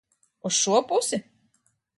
Uz 0.49 0.55
šo 0.61 0.81
pusi? 0.93 1.21